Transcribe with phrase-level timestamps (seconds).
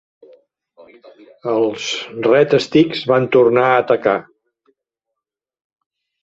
[1.51, 1.89] Els
[2.29, 4.15] Red Sticks van tornar a atacar.